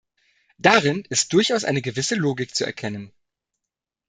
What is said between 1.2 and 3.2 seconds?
durchaus eine gewisse Logik zu erkennen.